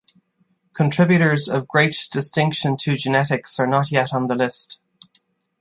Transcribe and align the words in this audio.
Contributors 0.73 1.47
of 1.47 1.67
great 1.67 1.95
distinction 2.11 2.75
to 2.75 2.97
genetics 2.97 3.59
are 3.59 3.67
not 3.67 3.91
yet 3.91 4.15
on 4.15 4.25
the 4.25 4.35
list. 4.35 4.79